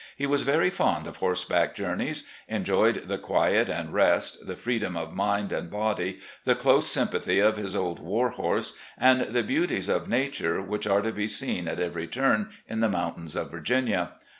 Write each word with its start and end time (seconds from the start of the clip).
He 0.17 0.25
was 0.25 0.41
very 0.41 0.71
fond 0.71 1.05
of 1.05 1.17
horseback 1.17 1.75
journeys, 1.75 2.23
enjoyed 2.49 3.07
the 3.07 3.19
quiet 3.19 3.69
and 3.69 3.93
rest, 3.93 4.47
the 4.47 4.55
free 4.55 4.79
dom 4.79 4.97
of 4.97 5.13
mind 5.13 5.51
and 5.51 5.69
body, 5.69 6.19
the 6.43 6.55
close 6.55 6.89
S5mipathy 6.91 7.39
of 7.47 7.55
his 7.55 7.75
old 7.75 7.99
war 7.99 8.29
horse, 8.31 8.73
and 8.97 9.21
the 9.31 9.43
beauties 9.43 9.89
of 9.89 10.09
Nature 10.09 10.59
which 10.59 10.87
are 10.87 11.03
to 11.03 11.11
be 11.11 11.27
seen 11.27 11.67
at 11.67 11.79
every 11.79 12.07
turn 12.07 12.49
in 12.67 12.79
the 12.79 12.89
mountains 12.89 13.35
of 13.35 13.51
Virginia. 13.51 14.13